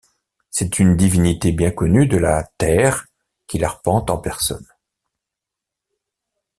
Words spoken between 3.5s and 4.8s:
arpente en personne.